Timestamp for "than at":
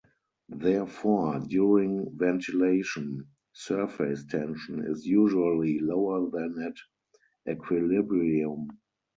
6.31-6.75